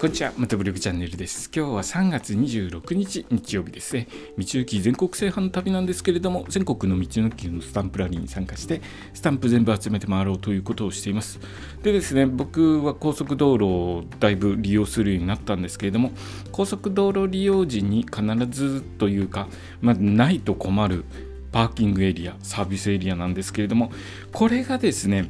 [0.00, 1.50] こんにちは、またブログチャンネルです。
[1.52, 4.06] 今日は3月26日日曜日ですね。
[4.38, 8.80] 道の駅全国制覇の旅なんですけれども、全国の道の駅のスタンプラリーに参加して、
[9.12, 11.40] スタンプ全部集めて回ろうということをしています。
[11.82, 16.12] でですね、僕は高速道路をだいぶ利用するようになったんですけれども、
[16.52, 18.22] 高速道路利用時に必
[18.52, 19.48] ずというか、
[19.80, 21.06] まあ、ないと困る
[21.50, 23.90] パーキングエリア、サービスエリアなんですけれども、
[24.32, 25.28] これがですね、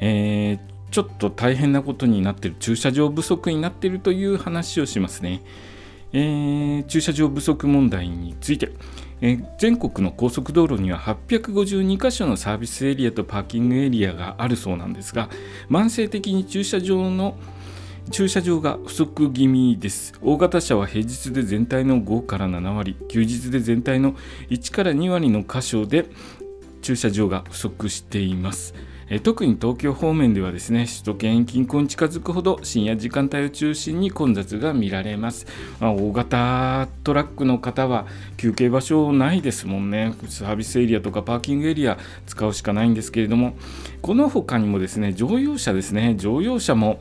[0.00, 5.42] えーちょっと大変なことになっている駐車場不足になっているという話をしますね、
[6.12, 8.72] えー、駐車場不足問題について、
[9.20, 15.28] えー、全国の高速道路には852箇所のサービスエリアとパーキングエリアがあるそうなんですが
[15.70, 17.36] 慢性的に駐車場の
[18.10, 20.14] 駐車場が不足気味です。
[20.22, 24.14] 大型車は平日で全体の5から7割、休日で全体の
[24.48, 26.06] 1から2割の箇所で
[26.80, 28.74] 駐車場が不足しています。
[29.10, 35.46] え特に東京方面ではですね首都圏近郊に近づくほど深夜時間帯を中心に混雑が見られます、
[35.80, 40.14] まあ、大型トラックの方は休憩場所ないですもんね。
[40.28, 43.56] サービスエリアとかパーキングエリア使うしかないんですけれども
[44.02, 46.14] この他にもですね乗用車ですね。
[46.16, 47.00] 乗用車も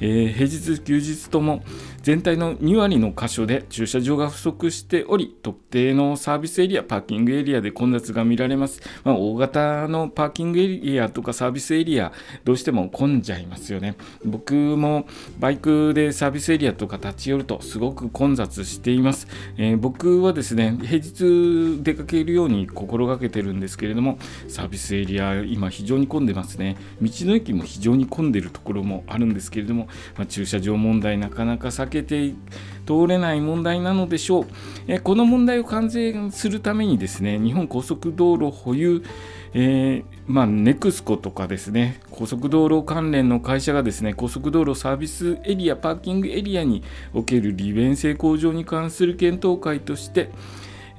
[0.00, 1.62] えー、平日休日とも
[2.02, 12.12] 全体の2割の箇所で駐車場が不足しており特定のサービスエリアパーキングエリアで混雑が見られます、まあ、大型のパーキングエリアとかサービスエリア
[12.44, 13.96] どうしても混んじゃいますよね。
[14.24, 15.06] 僕も
[15.38, 24.18] バイクでサービスエリアとか立ち寄るとすごく混雑しています、えー、僕はですね平日出かけるように心がけてるんですけれども
[24.48, 26.76] サービスエリア今非常に混んでますね。
[27.02, 32.34] 道の駅も非常に混んでるところもあるんですけれどもまあ、駐車場問題なかなか避けて
[32.86, 34.46] 通れない問題なのでしょう。
[34.86, 39.02] えこの問題を完全するためにですね日本高速道路保有
[39.54, 46.82] えー、まあ、ネクスコとかですね、高速道路関連の会社がですね、高速道路サービスエリア、パーキングエリアに
[47.14, 50.30] おける利便性向上に関する検討会として、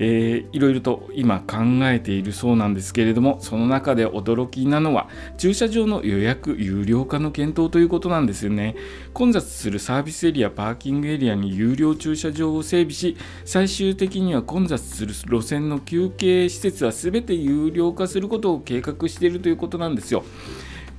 [0.01, 8.75] えー、いろいろと今考えているそうなんですけれどもその中で驚きなのは駐車場の予約有料化の検討ということなんですよね。
[9.13, 20.23] 混雑するサービスエリアパーキングエリアに有料駐車場を整備し最終的には混雑する路線の休憩施設は全て有料化することを計画しているということなんですよ。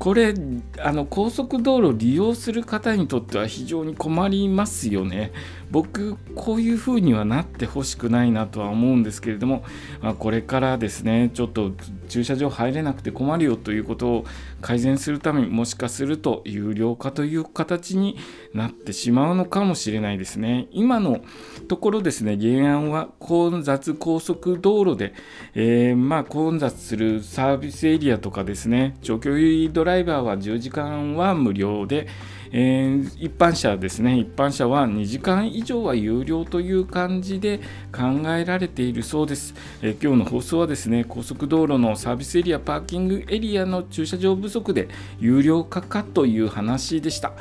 [0.01, 0.35] これ
[0.79, 5.31] あの高速道路を利用する方にとっては非常に困りますよね。
[5.71, 9.63] 僕こういう風にはなってほしくないなとは思うんですけれども、
[10.01, 11.73] まあ、これからですねちょっと
[12.09, 14.25] 駐車場入れなくて困るよということを
[14.61, 18.17] 改善するためにもしかすると有料化という形に
[18.53, 20.67] なってしまうのかもしれないですね。
[20.73, 21.21] 今の
[21.69, 25.15] ところですね原案は混雑高速道路で、
[25.55, 32.07] えー、ま、混雑するサービスエリアとかですね長距離ドライバーは10時間は無料で
[32.53, 34.19] えー、一般車ですね。
[34.19, 37.59] 一般車は2時間以上は有料という感じで
[37.93, 44.89] 考えられているそうです、えー、今日の放送はですね高速道路のサービスエリアパーキングエリアの駐車場不足で
[45.21, 47.33] 有料化かという話でした、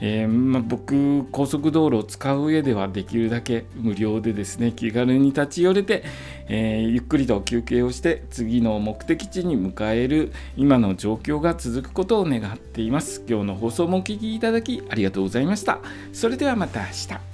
[0.00, 6.04] えー、まあ、僕高速道路を使う上ではできるだけ無料でですね気軽に立ち寄れて、
[6.48, 13.22] えー、ゆっくりと休憩をして次の目的地に迎える今の状況が続くことを願っています。
[13.28, 15.78] 今日の放送もお聴きいただきありがとうございました。
[16.12, 17.33] それではまた明日。